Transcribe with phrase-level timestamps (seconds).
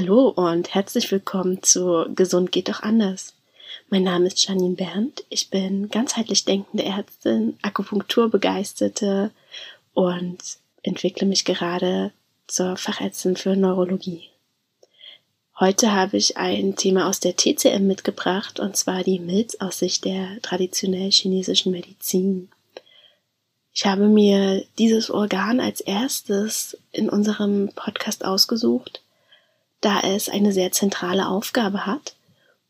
[0.00, 3.34] Hallo und herzlich willkommen zu Gesund geht doch anders.
[3.90, 5.26] Mein Name ist Janine Berndt.
[5.28, 9.30] Ich bin ganzheitlich denkende Ärztin, Akupunkturbegeisterte
[9.92, 10.38] und
[10.82, 12.12] entwickle mich gerade
[12.46, 14.30] zur Fachärztin für Neurologie.
[15.58, 20.06] Heute habe ich ein Thema aus der TCM mitgebracht und zwar die Milz aus Sicht
[20.06, 22.48] der traditionell chinesischen Medizin.
[23.74, 29.02] Ich habe mir dieses Organ als erstes in unserem Podcast ausgesucht,
[29.80, 32.14] da es eine sehr zentrale Aufgabe hat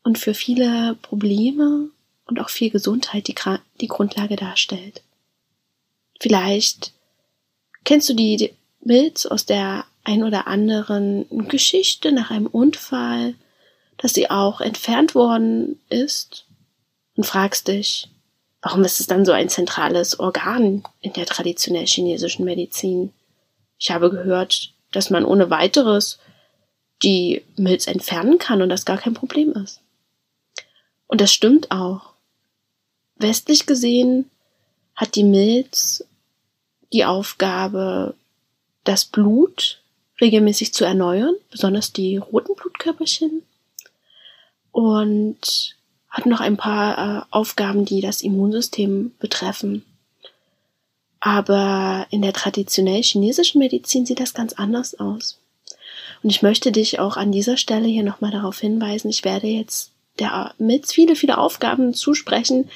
[0.03, 1.89] und für viele Probleme
[2.25, 3.35] und auch viel Gesundheit die,
[3.79, 5.01] die Grundlage darstellt.
[6.19, 6.93] Vielleicht
[7.83, 13.35] kennst du die Milz aus der ein oder anderen Geschichte nach einem Unfall,
[13.97, 16.45] dass sie auch entfernt worden ist
[17.15, 18.07] und fragst dich,
[18.61, 23.11] warum ist es dann so ein zentrales Organ in der traditionell chinesischen Medizin?
[23.77, 26.19] Ich habe gehört, dass man ohne weiteres
[27.03, 29.81] die Milz entfernen kann und das gar kein Problem ist.
[31.07, 32.13] Und das stimmt auch.
[33.15, 34.29] Westlich gesehen
[34.95, 36.05] hat die Milz
[36.93, 38.15] die Aufgabe,
[38.83, 39.81] das Blut
[40.19, 43.43] regelmäßig zu erneuern, besonders die roten Blutkörperchen.
[44.71, 45.75] Und
[46.09, 49.85] hat noch ein paar äh, Aufgaben, die das Immunsystem betreffen.
[51.19, 55.40] Aber in der traditionell chinesischen Medizin sieht das ganz anders aus.
[56.23, 59.91] Und ich möchte dich auch an dieser Stelle hier nochmal darauf hinweisen, ich werde jetzt
[60.19, 62.69] der mit viele, viele Aufgaben zusprechen,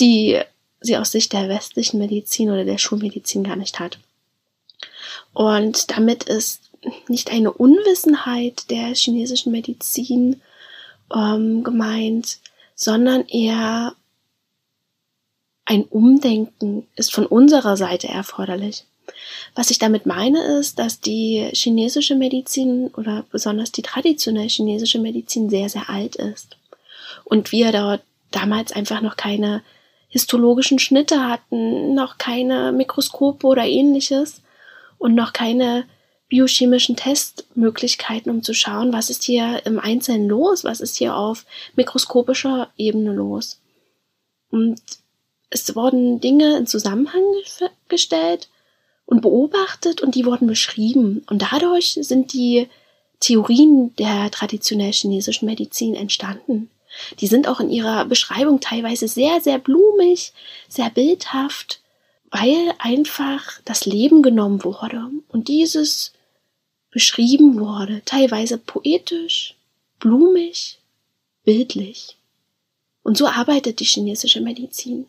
[0.00, 0.40] die
[0.80, 3.98] sie aus Sicht der westlichen Medizin oder der Schulmedizin gar nicht hat.
[5.32, 6.70] Und damit ist
[7.08, 10.40] nicht eine Unwissenheit der chinesischen Medizin
[11.14, 12.38] ähm, gemeint,
[12.74, 13.94] sondern eher
[15.64, 18.84] ein Umdenken ist von unserer Seite erforderlich.
[19.54, 25.50] Was ich damit meine, ist, dass die chinesische Medizin oder besonders die traditionelle chinesische Medizin
[25.50, 26.56] sehr, sehr alt ist.
[27.24, 29.62] Und wir dort damals einfach noch keine
[30.08, 34.42] histologischen Schnitte hatten, noch keine Mikroskope oder ähnliches
[34.98, 35.84] und noch keine
[36.28, 41.44] biochemischen Testmöglichkeiten, um zu schauen, was ist hier im Einzelnen los, was ist hier auf
[41.74, 43.60] mikroskopischer Ebene los.
[44.50, 44.80] Und
[45.50, 47.22] es wurden Dinge in Zusammenhang
[47.88, 48.48] gestellt
[49.10, 51.22] und beobachtet und die wurden beschrieben.
[51.28, 52.68] Und dadurch sind die
[53.18, 56.70] Theorien der traditionell chinesischen Medizin entstanden.
[57.18, 60.32] Die sind auch in ihrer Beschreibung teilweise sehr, sehr blumig,
[60.68, 61.80] sehr bildhaft,
[62.30, 66.12] weil einfach das Leben genommen wurde und dieses
[66.90, 69.56] beschrieben wurde, teilweise poetisch,
[69.98, 70.78] blumig,
[71.44, 72.16] bildlich.
[73.02, 75.06] Und so arbeitet die chinesische Medizin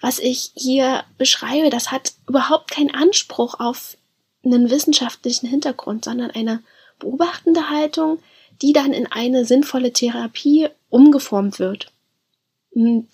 [0.00, 3.96] was ich hier beschreibe, das hat überhaupt keinen Anspruch auf
[4.44, 6.62] einen wissenschaftlichen Hintergrund, sondern eine
[6.98, 8.20] beobachtende Haltung,
[8.62, 11.92] die dann in eine sinnvolle Therapie umgeformt wird.
[12.70, 13.08] Und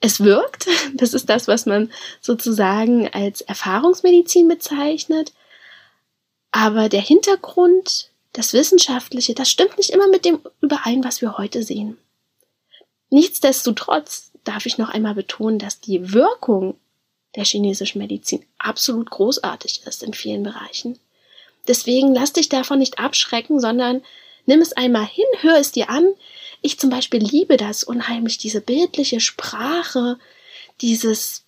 [0.00, 5.32] es wirkt, das ist das, was man sozusagen als Erfahrungsmedizin bezeichnet,
[6.50, 11.62] aber der Hintergrund, das Wissenschaftliche, das stimmt nicht immer mit dem überein, was wir heute
[11.62, 11.98] sehen.
[13.10, 16.76] Nichtsdestotrotz darf ich noch einmal betonen, dass die Wirkung
[17.36, 20.98] der chinesischen Medizin absolut großartig ist in vielen Bereichen.
[21.66, 24.02] Deswegen lass dich davon nicht abschrecken, sondern
[24.46, 26.14] nimm es einmal hin, hör es dir an.
[26.62, 30.18] Ich zum Beispiel liebe das unheimlich, diese bildliche Sprache,
[30.80, 31.44] dieses,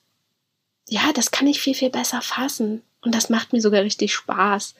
[0.88, 2.82] ja, das kann ich viel, viel besser fassen.
[3.02, 4.74] Und das macht mir sogar richtig Spaß.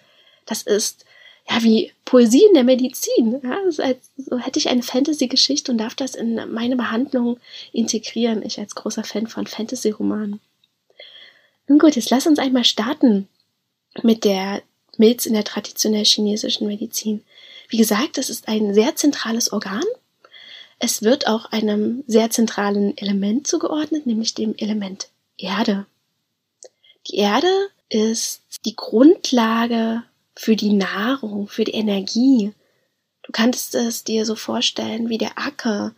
[0.45, 1.07] Das ist
[1.49, 3.41] ja, wie Poesie in der Medizin.
[3.45, 7.39] Ja, so, als, so hätte ich eine Fantasy-Geschichte und darf das in meine Behandlung
[7.73, 8.43] integrieren.
[8.45, 10.41] Ich als großer Fan von Fantasy-Romanen.
[11.69, 13.29] Nun gut, jetzt lass uns einmal starten
[14.03, 14.61] mit der
[14.97, 17.23] Milz in der traditionell chinesischen Medizin.
[17.69, 19.85] Wie gesagt, das ist ein sehr zentrales Organ.
[20.81, 25.07] Es wird auch einem sehr zentralen Element zugeordnet, nämlich dem Element
[25.39, 25.87] Erde.
[27.07, 30.03] Die Erde ist die Grundlage
[30.35, 32.53] für die Nahrung, für die Energie.
[33.23, 35.95] Du kannst es dir so vorstellen, wie der Acker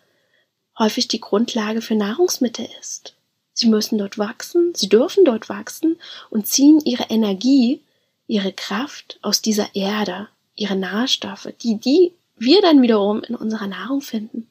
[0.79, 3.14] häufig die Grundlage für Nahrungsmittel ist.
[3.52, 5.99] Sie müssen dort wachsen, sie dürfen dort wachsen
[6.31, 7.81] und ziehen ihre Energie,
[8.26, 14.00] ihre Kraft aus dieser Erde, ihre Nährstoffe, die, die wir dann wiederum in unserer Nahrung
[14.00, 14.50] finden.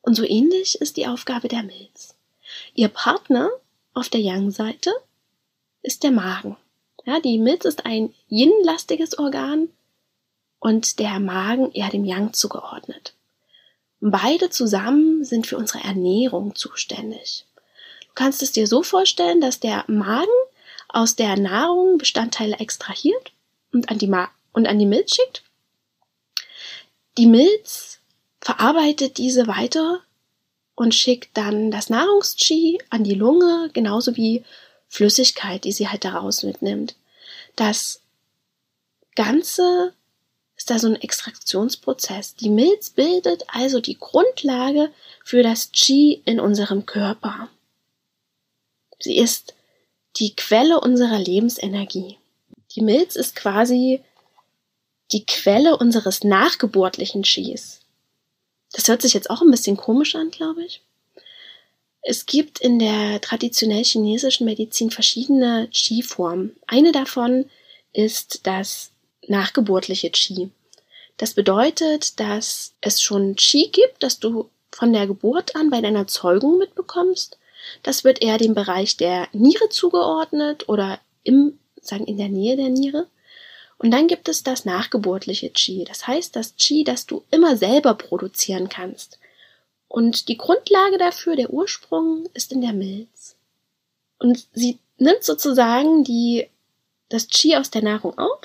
[0.00, 2.14] Und so ähnlich ist die Aufgabe der Milz.
[2.74, 3.50] Ihr Partner
[3.94, 4.92] auf der Yang-Seite
[5.82, 6.56] ist der Magen.
[7.04, 9.68] Ja, die Milz ist ein yin-lastiges Organ
[10.60, 13.14] und der Magen eher dem Yang zugeordnet.
[14.00, 17.44] Beide zusammen sind für unsere Ernährung zuständig.
[18.02, 20.26] Du kannst es dir so vorstellen, dass der Magen
[20.88, 23.32] aus der Nahrung Bestandteile extrahiert
[23.72, 25.42] und an die, Ma und an die Milz schickt.
[27.18, 28.00] Die Milz
[28.40, 30.00] verarbeitet diese weiter
[30.74, 34.44] und schickt dann das Nahrungs-Qi an die Lunge, genauso wie
[34.92, 36.96] Flüssigkeit, die sie halt daraus mitnimmt.
[37.56, 38.02] Das
[39.16, 39.94] Ganze
[40.54, 42.34] ist da so ein Extraktionsprozess.
[42.34, 44.90] Die Milz bildet also die Grundlage
[45.24, 47.48] für das Qi in unserem Körper.
[49.00, 49.54] Sie ist
[50.16, 52.18] die Quelle unserer Lebensenergie.
[52.72, 54.02] Die Milz ist quasi
[55.10, 57.80] die Quelle unseres nachgeburtlichen Qis.
[58.72, 60.82] Das hört sich jetzt auch ein bisschen komisch an, glaube ich.
[62.02, 66.56] Es gibt in der traditionell chinesischen Medizin verschiedene Qi-Formen.
[66.66, 67.48] Eine davon
[67.92, 68.90] ist das
[69.28, 70.50] nachgeburtliche Qi.
[71.16, 76.08] Das bedeutet, dass es schon Qi gibt, das du von der Geburt an bei deiner
[76.08, 77.38] Zeugung mitbekommst.
[77.84, 82.70] Das wird eher dem Bereich der Niere zugeordnet oder im, sagen, in der Nähe der
[82.70, 83.06] Niere.
[83.78, 85.84] Und dann gibt es das nachgeburtliche Qi.
[85.84, 89.18] Das heißt, das Qi, das du immer selber produzieren kannst.
[89.92, 93.36] Und die Grundlage dafür, der Ursprung, ist in der Milz.
[94.18, 96.48] Und sie nimmt sozusagen die,
[97.10, 98.40] das Qi aus der Nahrung auf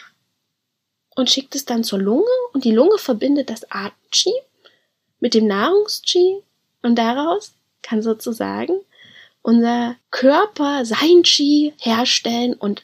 [1.16, 4.34] und schickt es dann zur Lunge und die Lunge verbindet das Atem-Qi
[5.22, 6.44] mit dem Nahrungs-Qi
[6.82, 8.82] und daraus kann sozusagen
[9.42, 12.84] unser Körper sein Qi herstellen und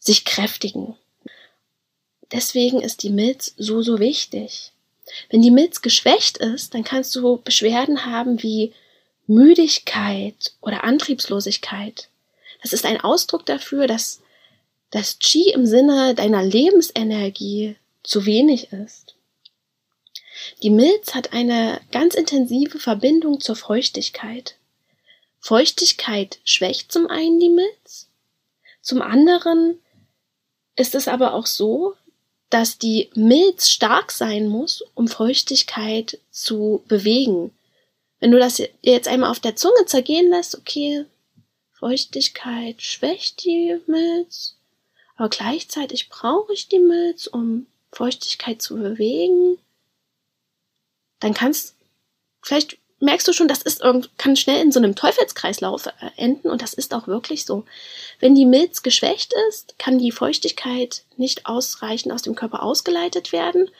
[0.00, 0.96] sich kräftigen.
[2.32, 4.72] Deswegen ist die Milz so, so wichtig.
[5.28, 8.72] Wenn die Milz geschwächt ist, dann kannst du Beschwerden haben wie
[9.26, 12.08] Müdigkeit oder Antriebslosigkeit.
[12.62, 14.20] Das ist ein Ausdruck dafür, dass
[14.90, 19.14] das Qi im Sinne deiner Lebensenergie zu wenig ist.
[20.62, 24.56] Die Milz hat eine ganz intensive Verbindung zur Feuchtigkeit.
[25.38, 28.10] Feuchtigkeit schwächt zum einen die Milz,
[28.82, 29.78] zum anderen
[30.76, 31.94] ist es aber auch so,
[32.50, 37.52] dass die Milz stark sein muss, um Feuchtigkeit zu bewegen.
[38.18, 41.06] Wenn du das jetzt einmal auf der Zunge zergehen lässt, okay,
[41.72, 44.56] Feuchtigkeit schwächt die Milz,
[45.16, 49.58] aber gleichzeitig brauche ich die Milz, um Feuchtigkeit zu bewegen,
[51.20, 51.76] dann kannst,
[52.42, 53.82] vielleicht merkst du schon, das ist
[54.18, 57.64] kann schnell in so einem Teufelskreislauf äh, enden und das ist auch wirklich so.
[58.20, 63.70] Wenn die Milz geschwächt ist, kann die Feuchtigkeit nicht ausreichend aus dem Körper ausgeleitet werden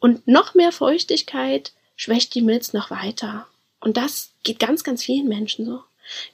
[0.00, 3.46] und noch mehr Feuchtigkeit schwächt die Milz noch weiter.
[3.80, 5.80] Und das geht ganz, ganz vielen Menschen so.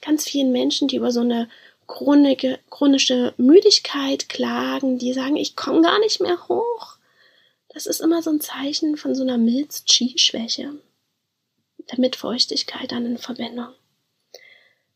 [0.01, 1.49] Ganz vielen Menschen, die über so eine
[1.85, 6.97] chronische, chronische Müdigkeit klagen, die sagen, ich komme gar nicht mehr hoch.
[7.69, 10.73] Das ist immer so ein Zeichen von so einer Milz-Chi-Schwäche
[11.87, 13.69] damit Feuchtigkeit dann in Verbindung.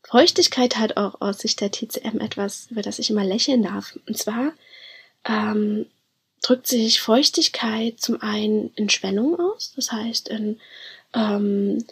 [0.02, 3.98] Feuchtigkeit hat auch aus Sicht der TCM etwas, über das ich immer lächeln darf.
[4.06, 4.52] Und zwar
[5.24, 5.86] ähm,
[6.42, 10.60] drückt sich Feuchtigkeit zum einen in Schwellung aus, das heißt in
[11.14, 11.84] ähm,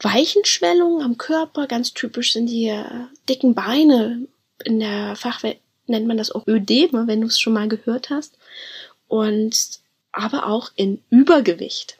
[0.00, 1.66] weichen Schwellungen am Körper.
[1.66, 2.84] Ganz typisch sind die äh,
[3.28, 4.26] dicken Beine.
[4.64, 8.36] In der Fachwelt nennt man das auch Ödeme, wenn du es schon mal gehört hast.
[9.08, 9.80] Und
[10.12, 11.98] aber auch in Übergewicht.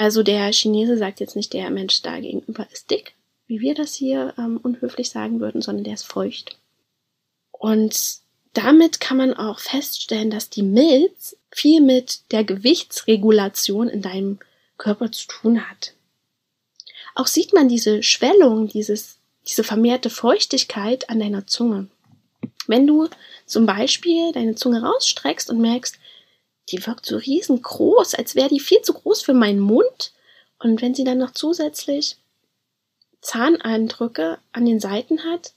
[0.00, 3.16] Also der Chinese sagt jetzt nicht, der Mensch da gegenüber ist dick,
[3.46, 6.56] wie wir das hier ähm, unhöflich sagen würden, sondern der ist feucht.
[7.50, 8.20] Und
[8.54, 14.38] damit kann man auch feststellen, dass die Milz viel mit der Gewichtsregulation in deinem
[14.78, 15.92] Körper zu tun hat.
[17.14, 21.88] Auch sieht man diese Schwellung, dieses, diese vermehrte Feuchtigkeit an deiner Zunge.
[22.66, 23.10] Wenn du
[23.44, 25.98] zum Beispiel deine Zunge rausstreckst und merkst,
[26.70, 30.12] die wirkt so riesengroß, als wäre die viel zu groß für meinen Mund.
[30.58, 32.16] Und wenn sie dann noch zusätzlich
[33.20, 35.52] Zahneindrücke an den Seiten hat,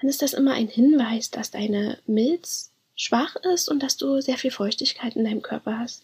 [0.00, 4.36] dann ist das immer ein Hinweis, dass deine Milz schwach ist und dass du sehr
[4.36, 6.02] viel Feuchtigkeit in deinem Körper hast.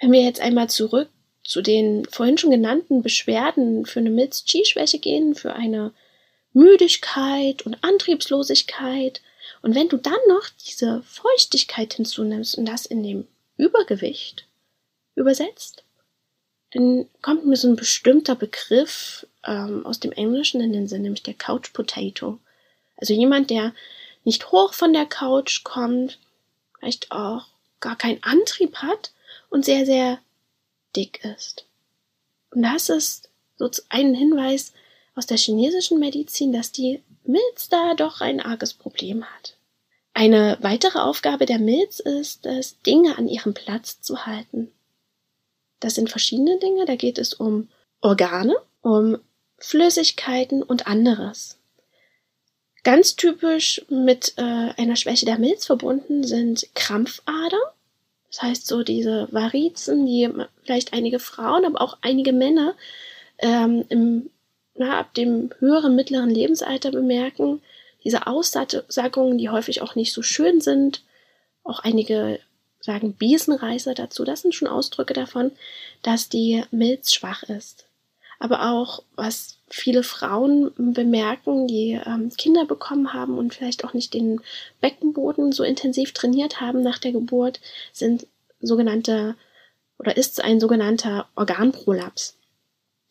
[0.00, 1.10] Wenn wir jetzt einmal zurück
[1.44, 5.92] zu den vorhin schon genannten Beschwerden für eine Milz-Chi-Schwäche gehen, für eine
[6.52, 9.20] Müdigkeit und Antriebslosigkeit
[9.62, 14.46] und wenn du dann noch diese Feuchtigkeit hinzunimmst und das in dem Übergewicht
[15.14, 15.84] übersetzt,
[16.72, 21.22] dann kommt mir so ein bestimmter Begriff ähm, aus dem Englischen in den Sinn, nämlich
[21.22, 22.38] der Couch Potato.
[22.96, 23.74] Also jemand, der
[24.24, 26.18] nicht hoch von der Couch kommt,
[26.78, 27.46] vielleicht auch
[27.80, 29.12] gar keinen Antrieb hat
[29.50, 30.18] und sehr, sehr
[30.94, 31.64] dick ist.
[32.50, 34.72] Und das ist so ein Hinweis
[35.14, 39.56] aus der chinesischen Medizin, dass die Milz da doch ein arges Problem hat.
[40.14, 44.72] Eine weitere Aufgabe der Milz ist es, Dinge an ihrem Platz zu halten.
[45.78, 47.68] Das sind verschiedene Dinge, da geht es um
[48.00, 49.18] Organe, um
[49.58, 51.58] Flüssigkeiten und anderes.
[52.82, 57.74] Ganz typisch mit äh, einer Schwäche der Milz verbunden sind Krampfader
[58.30, 60.28] Das heißt, so diese Varizen, die
[60.64, 62.74] vielleicht einige Frauen, aber auch einige Männer
[63.38, 64.30] ähm, im,
[64.78, 67.60] na, ab dem höheren, mittleren Lebensalter bemerken,
[68.04, 71.02] diese Aussagungen, die häufig auch nicht so schön sind,
[71.64, 72.40] auch einige
[72.80, 75.50] sagen Biesenreißer dazu, das sind schon Ausdrücke davon,
[76.02, 77.86] dass die Milz schwach ist.
[78.38, 84.14] Aber auch, was viele Frauen bemerken, die ähm, Kinder bekommen haben und vielleicht auch nicht
[84.14, 84.40] den
[84.80, 87.60] Beckenboden so intensiv trainiert haben nach der Geburt,
[87.92, 88.26] sind
[88.60, 89.34] sogenannte
[89.98, 92.37] oder ist ein sogenannter Organprolaps.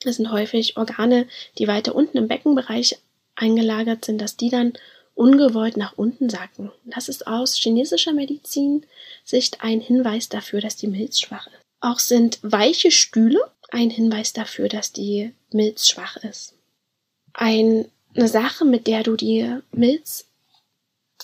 [0.02, 1.28] Das sind häufig Organe,
[1.58, 2.98] die weiter unten im Beckenbereich
[3.36, 4.74] eingelagert sind, dass die dann
[5.16, 6.72] ungewollt nach unten sacken.
[6.86, 8.86] Das ist aus chinesischer Medizin
[9.24, 11.60] Sicht ein Hinweis dafür, dass die Milz schwach ist.
[11.80, 13.40] Auch sind weiche Stühle
[13.70, 16.54] ein Hinweis dafür, dass die Milz schwach ist.
[17.34, 20.28] Eine Sache, mit der du die Milz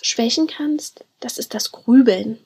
[0.02, 2.38] schwächen kannst, das ist das Grübeln.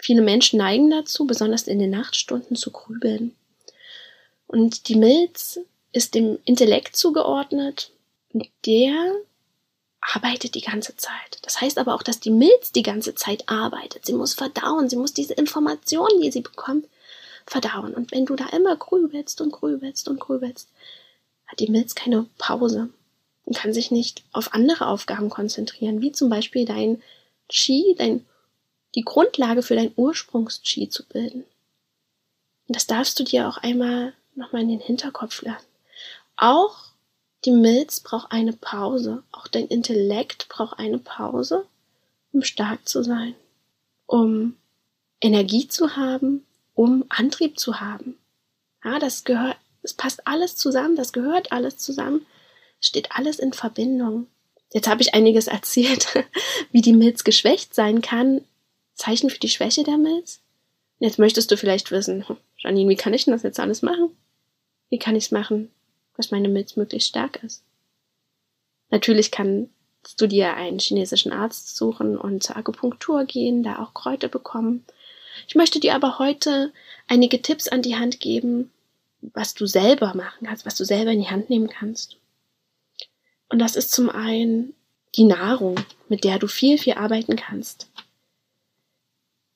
[0.00, 3.36] Viele Menschen neigen dazu, besonders in den Nachtstunden zu grübeln.
[4.52, 5.60] Und die Milz
[5.92, 7.90] ist dem Intellekt zugeordnet
[8.34, 9.14] und der
[10.02, 11.38] arbeitet die ganze Zeit.
[11.40, 14.04] Das heißt aber auch, dass die Milz die ganze Zeit arbeitet.
[14.04, 16.86] Sie muss verdauen, sie muss diese Informationen, die sie bekommt,
[17.46, 17.94] verdauen.
[17.94, 20.68] Und wenn du da immer grübelst und grübelst und grübelst,
[21.46, 22.90] hat die Milz keine Pause
[23.46, 27.02] und kann sich nicht auf andere Aufgaben konzentrieren, wie zum Beispiel dein
[27.48, 28.26] Qi, dein,
[28.94, 31.44] die Grundlage für dein Ursprungs-Qi zu bilden.
[32.68, 35.66] Und das darfst du dir auch einmal nochmal in den Hinterkopf lassen.
[36.36, 36.92] Auch
[37.44, 39.22] die Milz braucht eine Pause.
[39.32, 41.66] Auch dein Intellekt braucht eine Pause,
[42.32, 43.34] um stark zu sein,
[44.06, 44.56] um
[45.20, 48.16] Energie zu haben, um Antrieb zu haben.
[48.84, 52.26] Ja, das gehört, es passt alles zusammen, das gehört alles zusammen,
[52.80, 54.26] steht alles in Verbindung.
[54.72, 56.08] Jetzt habe ich einiges erzählt,
[56.70, 58.42] wie die Milz geschwächt sein kann.
[58.94, 60.40] Zeichen für die Schwäche der Milz?
[60.98, 62.24] Jetzt möchtest du vielleicht wissen,
[62.58, 64.16] Janine, wie kann ich denn das jetzt alles machen?
[64.92, 65.70] Wie kann ich es machen,
[66.18, 67.64] dass meine Milz möglichst stark ist?
[68.90, 69.70] Natürlich kannst
[70.18, 74.84] du dir einen chinesischen Arzt suchen und zur Akupunktur gehen, da auch Kräuter bekommen.
[75.48, 76.74] Ich möchte dir aber heute
[77.08, 78.70] einige Tipps an die Hand geben,
[79.22, 82.18] was du selber machen kannst, was du selber in die Hand nehmen kannst.
[83.48, 84.74] Und das ist zum einen
[85.14, 85.76] die Nahrung,
[86.10, 87.88] mit der du viel, viel arbeiten kannst.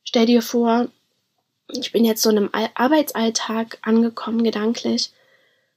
[0.03, 0.89] Stell dir vor,
[1.69, 5.11] ich bin jetzt so in einem Arbeitsalltag angekommen, gedanklich.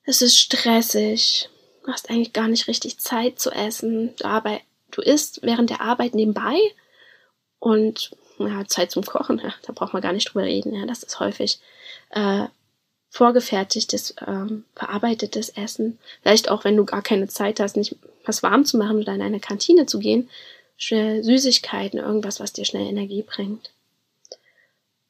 [0.03, 1.49] Es ist stressig.
[1.83, 4.15] Du hast eigentlich gar nicht richtig Zeit zu essen.
[4.15, 6.57] Du, arbeit, du isst während der Arbeit nebenbei
[7.59, 10.73] und ja, Zeit zum Kochen, ja, da braucht man gar nicht drüber reden.
[10.73, 11.59] Ja, das ist häufig
[12.11, 12.45] äh,
[13.09, 15.99] vorgefertigtes, ähm, verarbeitetes Essen.
[16.21, 19.21] Vielleicht auch, wenn du gar keine Zeit hast, nicht was warm zu machen oder in
[19.21, 20.29] eine Kantine zu gehen,
[20.77, 23.71] schnell Süßigkeiten, irgendwas, was dir schnell Energie bringt.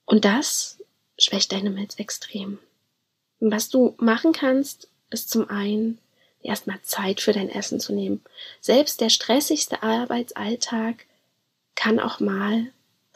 [0.05, 0.79] Und das
[1.19, 2.58] schwächt deine Milz extrem.
[3.39, 6.00] Und was du machen kannst, ist zum einen
[6.41, 8.22] erstmal Zeit für dein Essen zu nehmen.
[8.62, 11.05] Selbst der stressigste Arbeitsalltag
[11.75, 12.67] kann auch mal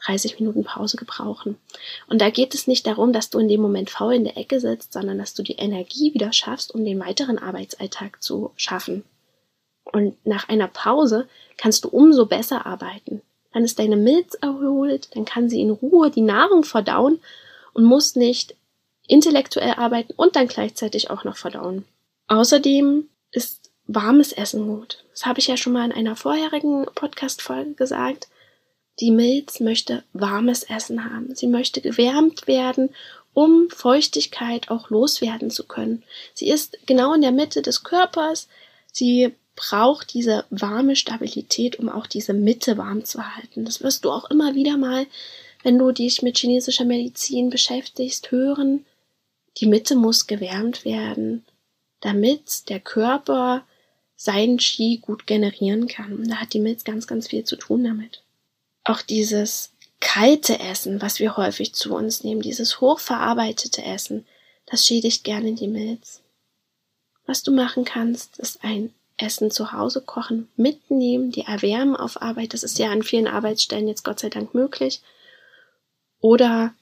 [0.06, 1.58] 30 Minuten Pause gebrauchen.
[2.08, 4.60] Und da geht es nicht darum, dass du in dem Moment faul in der Ecke
[4.60, 9.04] sitzt, sondern dass du die Energie wieder schaffst, um den weiteren Arbeitsalltag zu schaffen.
[9.86, 11.28] Und nach einer Pause
[11.58, 13.22] kannst du umso besser arbeiten.
[13.54, 17.20] Dann ist deine Milz erholt, dann kann sie in Ruhe die Nahrung verdauen
[17.74, 18.56] und muss nicht
[19.08, 21.86] intellektuell arbeiten und dann gleichzeitig auch noch verdauen.
[22.28, 25.04] Außerdem ist warmes Essen gut.
[25.12, 28.28] Das habe ich ja schon mal in einer vorherigen Podcast-Folge gesagt.
[29.00, 31.36] Die Milz möchte warmes Essen haben.
[31.36, 32.90] Sie möchte gewärmt werden,
[33.34, 36.04] um Feuchtigkeit auch loswerden zu können.
[36.34, 38.48] Sie ist genau in der Mitte des Körpers.
[38.92, 43.66] Sie braucht diese warme Stabilität, um auch diese Mitte warm zu halten.
[43.66, 45.06] Das wirst du auch immer wieder mal,
[45.64, 48.86] wenn du dich mit chinesischer Medizin beschäftigst, hören.
[49.58, 51.46] Die Mitte muss gewärmt werden,
[52.02, 53.66] damit der Körper
[54.16, 56.28] seinen Qi gut generieren kann.
[56.28, 58.24] Da hat die Milz ganz, ganz viel zu tun damit
[58.84, 64.26] auch dieses kalte Essen, was wir häufig zu uns nehmen, dieses hochverarbeitete Essen,
[64.66, 66.22] das schädigt gerne die Milz.
[67.26, 72.54] Was du machen kannst, ist ein Essen zu Hause kochen, mitnehmen, die erwärmen auf Arbeit.
[72.54, 75.02] Das ist ja an vielen Arbeitsstellen jetzt Gott sei Dank möglich.
[76.20, 76.74] Oder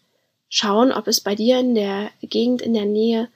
[0.52, 3.30] schauen, ob es bei dir in der Gegend in der Nähe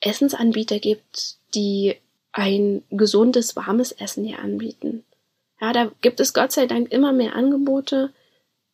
[0.00, 1.96] Essensanbieter gibt, die
[2.32, 5.04] ein gesundes, warmes Essen dir anbieten.
[5.60, 8.12] Ja, da gibt es Gott sei Dank immer mehr Angebote,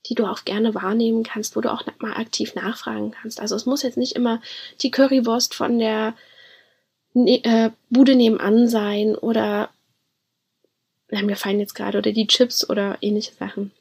[0.07, 3.41] die du auch gerne wahrnehmen kannst, wo du auch mal aktiv nachfragen kannst.
[3.41, 4.41] Also es muss jetzt nicht immer
[4.81, 6.15] die Currywurst von der
[7.13, 9.71] ne, äh, Bude nebenan sein oder
[11.11, 13.73] ja, mir fallen jetzt gerade oder die Chips oder ähnliche Sachen.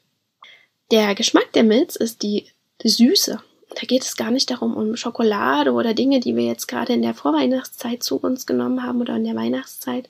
[0.90, 2.46] Der Geschmack der Milz ist die,
[2.82, 3.40] die Süße.
[3.70, 7.02] Da geht es gar nicht darum, um Schokolade oder Dinge, die wir jetzt gerade in
[7.02, 10.08] der Vorweihnachtszeit zu uns genommen haben oder in der Weihnachtszeit,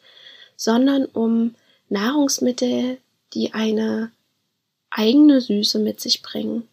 [0.56, 1.54] sondern um
[1.88, 2.98] Nahrungsmittel,
[3.34, 4.10] die eine
[4.90, 6.68] eigene Süße mit sich bringen.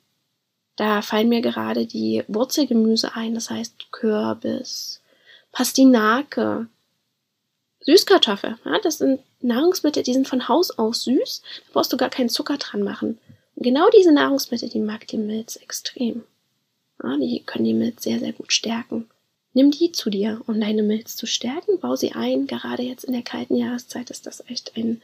[0.75, 5.01] Da fallen mir gerade die Wurzelgemüse ein, das heißt Kürbis,
[5.51, 6.67] Pastinake,
[7.81, 8.57] Süßkartoffel.
[8.65, 11.41] Ja, das sind Nahrungsmittel, die sind von Haus aus süß.
[11.65, 13.19] Da brauchst du gar keinen Zucker dran machen.
[13.55, 16.23] Genau diese Nahrungsmittel, die mag die Milz extrem.
[17.01, 19.09] Ja, die können die Milz sehr, sehr gut stärken.
[19.53, 21.79] Nimm die zu dir, um deine Milz zu stärken.
[21.79, 22.47] Bau sie ein.
[22.47, 25.01] Gerade jetzt in der kalten Jahreszeit ist das echt ein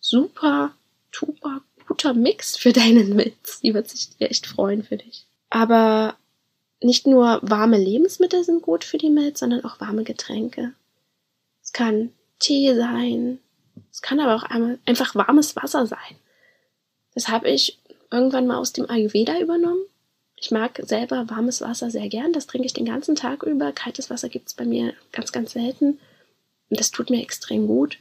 [0.00, 0.74] super,
[1.12, 3.60] super guter Mix für deinen Milz.
[3.60, 5.26] Die wird sich echt freuen für dich.
[5.50, 6.16] Aber
[6.80, 10.72] nicht nur warme Lebensmittel sind gut für die Milz, sondern auch warme Getränke.
[11.62, 13.38] Es kann Tee sein.
[13.90, 14.44] Es kann aber auch
[14.84, 16.16] einfach warmes Wasser sein.
[17.14, 17.78] Das habe ich
[18.10, 19.84] irgendwann mal aus dem Ayurveda übernommen.
[20.36, 22.32] Ich mag selber warmes Wasser sehr gern.
[22.32, 23.72] Das trinke ich den ganzen Tag über.
[23.72, 25.98] Kaltes Wasser gibt es bei mir ganz, ganz selten.
[26.68, 27.98] Und das tut mir extrem gut.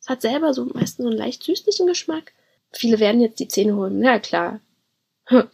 [0.00, 2.32] Es hat selber so meistens so einen leicht süßlichen Geschmack.
[2.72, 4.00] Viele werden jetzt die Zähne holen.
[4.00, 4.60] Na klar.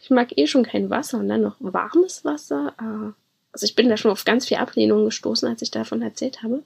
[0.01, 2.73] Ich mag eh schon kein Wasser und dann noch warmes Wasser.
[2.77, 3.13] Ah.
[3.51, 6.63] Also ich bin da schon auf ganz viel Ablehnung gestoßen, als ich davon erzählt habe.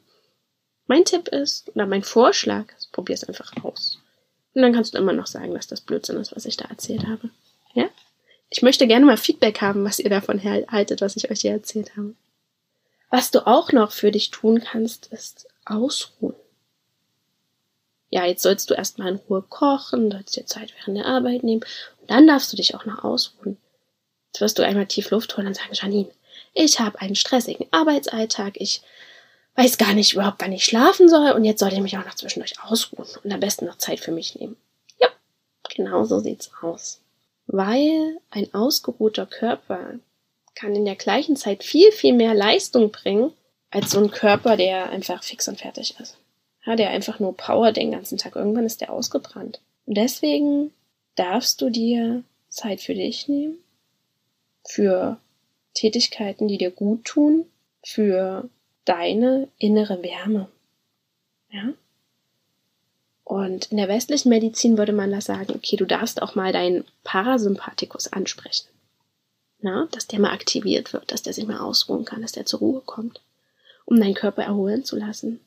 [0.87, 3.99] Mein Tipp ist, oder mein Vorschlag, probier es einfach aus.
[4.53, 7.07] Und dann kannst du immer noch sagen, dass das Blödsinn ist, was ich da erzählt
[7.07, 7.29] habe.
[7.74, 7.89] Ja?
[8.50, 11.98] Ich möchte gerne mal Feedback haben, was ihr davon haltet, was ich euch hier erzählt
[11.98, 12.13] habe.
[13.10, 16.36] Was du auch noch für dich tun kannst, ist ausruhen
[18.13, 21.65] ja, jetzt sollst du erstmal in Ruhe kochen, sollst dir Zeit während der Arbeit nehmen
[22.00, 23.57] und dann darfst du dich auch noch ausruhen.
[24.27, 26.12] Jetzt wirst du einmal tief Luft holen und sagen, Janine,
[26.53, 28.83] ich habe einen stressigen Arbeitsalltag, ich
[29.55, 32.15] weiß gar nicht überhaupt, wann ich schlafen soll und jetzt soll ich mich auch noch
[32.15, 34.57] zwischendurch ausruhen und am besten noch Zeit für mich nehmen.
[35.00, 35.07] Ja,
[35.75, 37.01] genau so sieht's aus.
[37.45, 39.95] Weil ein ausgeruhter Körper
[40.56, 43.34] kann in der gleichen Zeit viel, viel mehr Leistung bringen,
[43.69, 46.17] als so ein Körper, der einfach fix und fertig ist.
[46.65, 48.36] Ja, der einfach nur Power den ganzen Tag.
[48.36, 49.60] Irgendwann ist der ausgebrannt.
[49.86, 50.71] Und deswegen
[51.15, 53.58] darfst du dir Zeit für dich nehmen,
[54.65, 55.17] für
[55.73, 57.45] Tätigkeiten, die dir gut tun,
[57.84, 58.47] für
[58.86, 60.48] deine innere Wärme.
[61.52, 61.74] Ja?
[63.24, 66.84] Und in der westlichen Medizin würde man da sagen, okay, du darfst auch mal deinen
[67.04, 68.67] Parasympathikus ansprechen.
[69.62, 72.60] Na, dass der mal aktiviert wird, dass der sich mal ausruhen kann, dass der zur
[72.60, 73.22] Ruhe kommt,
[73.86, 75.39] um deinen Körper erholen zu lassen.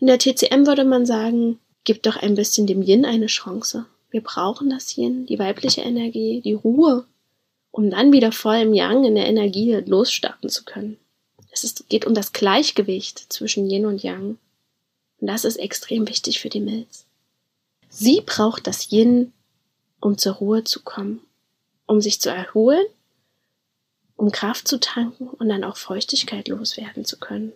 [0.00, 3.84] In der TCM würde man sagen, gib doch ein bisschen dem Yin eine Chance.
[4.10, 7.04] Wir brauchen das Yin, die weibliche Energie, die Ruhe,
[7.70, 10.98] um dann wieder voll im Yang in der Energie losstarten zu können.
[11.52, 14.38] Es ist, geht um das Gleichgewicht zwischen Yin und Yang.
[15.20, 17.04] Und das ist extrem wichtig für die Milz.
[17.90, 19.32] Sie braucht das Yin,
[20.00, 21.20] um zur Ruhe zu kommen,
[21.86, 22.86] um sich zu erholen,
[24.16, 27.52] um Kraft zu tanken und dann auch Feuchtigkeit loswerden zu können.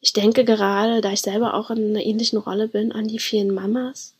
[0.00, 3.54] Ich denke gerade, da ich selber auch in einer ähnlichen Rolle bin, an die vielen
[3.54, 4.14] Mamas,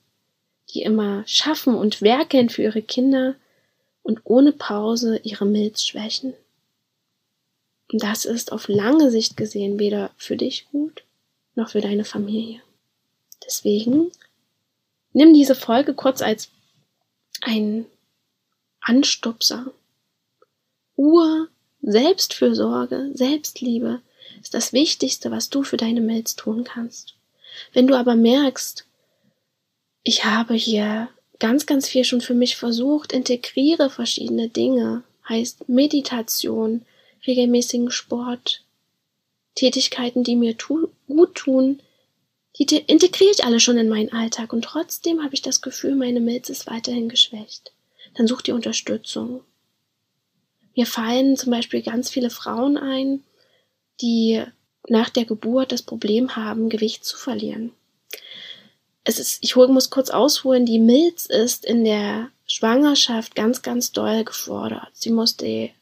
[0.71, 3.35] die immer schaffen und werkeln für ihre Kinder
[4.03, 6.35] und ohne Pause ihre Milz schwächen.
[7.93, 11.05] Und das ist auf lange Sicht gesehen weder für dich gut
[11.55, 12.63] noch für deine Familie.
[13.45, 14.13] Deswegen
[15.13, 16.51] nimm diese Folge kurz als
[17.41, 17.87] ein
[18.81, 19.73] Anstupser.
[20.97, 21.49] Ruhe,
[21.83, 24.01] Selbstfürsorge, Selbstliebe,
[24.43, 27.15] ist das Wichtigste, was du für deine Milz tun kannst.
[27.73, 28.87] Wenn du aber merkst,
[30.03, 36.87] ich habe hier ganz, ganz viel schon für mich versucht, integriere verschiedene Dinge, heißt Meditation,
[37.27, 38.65] regelmäßigen Sport,
[39.55, 41.81] Tätigkeiten, die mir tu gut tun,
[42.59, 46.21] die integriere ich alle schon in meinen Alltag und trotzdem habe ich das Gefühl, meine
[46.21, 47.73] Milz ist weiterhin geschwächt.
[48.15, 49.43] Dann such die Unterstützung.
[50.77, 53.23] Mir fallen zum Beispiel ganz viele Frauen ein,
[54.01, 54.43] die
[54.89, 57.73] nach der Geburt das Problem haben, Gewicht zu verlieren.
[59.05, 64.25] Es ist, ich muss kurz ausholen, die Milz ist in der Schwangerschaft ganz, ganz doll
[64.25, 64.91] gefordert.
[64.93, 65.73] Sie muss die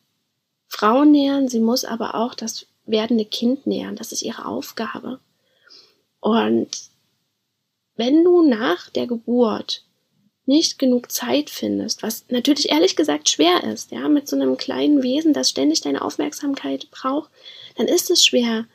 [0.68, 3.96] Frau nähern, sie muss aber auch das werdende Kind nähern.
[3.96, 5.18] Das ist ihre Aufgabe.
[6.20, 6.68] Und
[7.96, 9.84] wenn du nach der Geburt
[10.46, 15.02] nicht genug Zeit findest, was natürlich ehrlich gesagt schwer ist, ja, mit so einem kleinen
[15.02, 17.30] Wesen, das ständig deine Aufmerksamkeit braucht,
[17.76, 18.66] dann ist es schwer,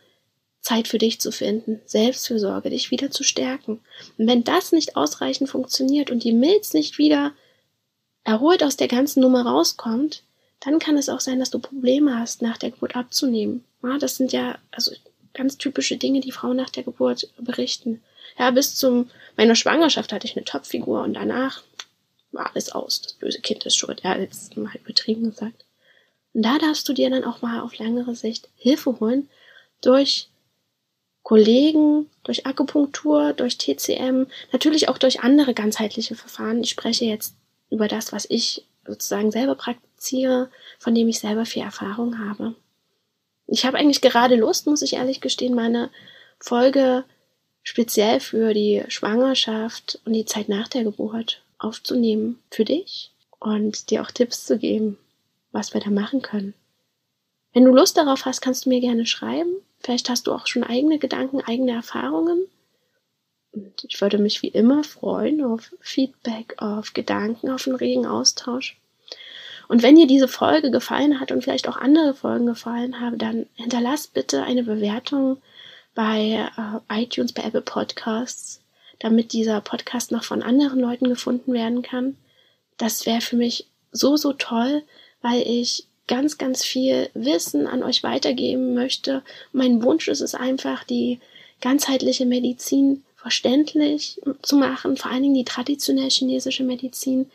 [0.61, 3.81] Zeit für dich zu finden, Selbstfürsorge, dich wieder zu stärken.
[4.17, 7.33] Und wenn das nicht ausreichend funktioniert und die Milz nicht wieder
[8.23, 10.23] erholt aus der ganzen Nummer rauskommt,
[10.63, 13.65] dann kann es auch sein, dass du Probleme hast, nach der Geburt abzunehmen.
[13.83, 14.91] Ja, das sind ja also
[15.33, 18.01] ganz typische Dinge, die Frauen nach der Geburt berichten.
[18.37, 21.63] Ja, bis zum meiner Schwangerschaft hatte ich eine Topfigur und danach
[22.31, 24.01] war alles aus, das böse Kind ist schuld.
[24.03, 25.65] Ja, jetzt mal übertrieben gesagt.
[26.33, 29.29] Und da darfst du dir dann auch mal auf längere Sicht Hilfe holen
[29.81, 30.29] durch
[31.23, 36.63] Kollegen, durch Akupunktur, durch TCM, natürlich auch durch andere ganzheitliche Verfahren.
[36.63, 37.35] Ich spreche jetzt
[37.69, 39.55] über das, was ich sozusagen selber
[40.03, 42.55] praktiziere, von dem ich selber viel Erfahrung habe.
[43.47, 45.89] Ich habe eigentlich gerade Lust, muss ich ehrlich gestehen, meine
[46.39, 47.05] Folge
[47.61, 54.01] speziell für die Schwangerschaft und die Zeit nach der Geburt aufzunehmen für dich und dir
[54.01, 54.97] auch Tipps zu geben,
[55.51, 56.53] was wir da machen können.
[57.53, 59.55] Wenn du Lust darauf hast, kannst du mir gerne schreiben.
[59.79, 62.47] Vielleicht hast du auch schon eigene Gedanken, eigene Erfahrungen.
[63.51, 68.77] Und ich würde mich wie immer freuen auf Feedback, auf Gedanken, auf einen regen Austausch.
[69.67, 73.45] Und wenn dir diese Folge gefallen hat und vielleicht auch andere Folgen gefallen haben, dann
[73.55, 75.37] hinterlass bitte eine Bewertung
[75.95, 76.49] bei
[76.89, 78.61] äh, iTunes, bei Apple Podcasts,
[78.99, 82.17] damit dieser Podcast noch von anderen Leuten gefunden werden kann.
[82.77, 84.83] Das wäre für mich so, so toll,
[85.21, 89.23] weil ich ganz, ganz viel Wissen an euch weitergeben möchte.
[89.51, 91.19] Mein Wunsch ist es einfach, die
[91.61, 97.31] ganzheitliche Medizin verständlich zu machen, vor allen Dingen die traditionell chinesische Medizin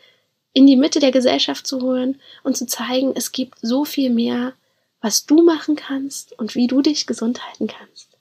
[0.53, 4.53] in die Mitte der Gesellschaft zu holen und zu zeigen, es gibt so viel mehr,
[5.01, 8.17] was du machen kannst und wie du dich gesund halten kannst.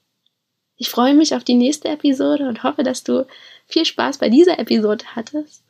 [0.77, 3.27] Ich freue mich auf die nächste Episode und hoffe, dass du
[3.67, 5.65] viel Spaß bei dieser Episode hattest.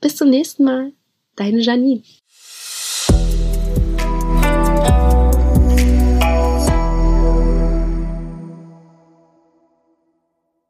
[0.00, 0.92] Bis zum nächsten Mal.
[1.36, 2.02] Deine Janine.